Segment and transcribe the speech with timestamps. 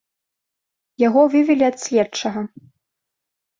[1.07, 2.47] Яго вывелі ад следчага.